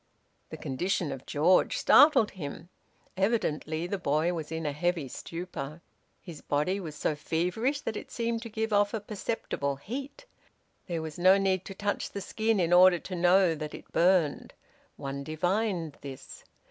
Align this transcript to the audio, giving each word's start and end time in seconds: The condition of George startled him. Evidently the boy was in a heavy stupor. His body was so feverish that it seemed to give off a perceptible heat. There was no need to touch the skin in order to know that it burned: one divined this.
The 0.49 0.57
condition 0.57 1.11
of 1.11 1.27
George 1.27 1.77
startled 1.77 2.31
him. 2.31 2.69
Evidently 3.15 3.85
the 3.85 3.99
boy 3.99 4.33
was 4.33 4.51
in 4.51 4.65
a 4.65 4.71
heavy 4.71 5.07
stupor. 5.07 5.79
His 6.23 6.41
body 6.41 6.79
was 6.79 6.95
so 6.95 7.15
feverish 7.15 7.81
that 7.81 7.95
it 7.95 8.09
seemed 8.09 8.41
to 8.41 8.49
give 8.49 8.73
off 8.73 8.95
a 8.95 8.99
perceptible 8.99 9.75
heat. 9.75 10.25
There 10.87 11.03
was 11.03 11.19
no 11.19 11.37
need 11.37 11.65
to 11.65 11.75
touch 11.75 12.09
the 12.09 12.21
skin 12.21 12.59
in 12.59 12.73
order 12.73 12.97
to 12.97 13.15
know 13.15 13.53
that 13.53 13.75
it 13.75 13.91
burned: 13.93 14.55
one 14.97 15.23
divined 15.23 15.99
this. 16.01 16.45